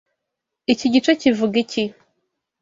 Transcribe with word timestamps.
Iki 0.73 0.87
gice 0.93 1.11
kivuga 1.21 1.55
iki 1.63 1.83